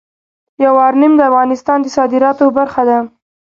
یورانیم 0.63 1.13
د 1.17 1.21
افغانستان 1.29 1.77
د 1.81 1.87
صادراتو 1.97 2.45
برخه 2.57 2.81
ده. 2.89 2.97